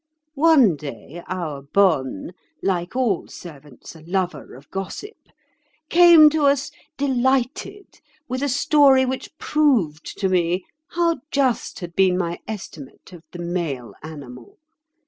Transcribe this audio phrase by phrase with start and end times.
[0.33, 8.49] One day our bonne—like all servants, a lover of gossip—came to us delighted with a
[8.49, 14.57] story which proved to me how just had been my estimate of the male animal.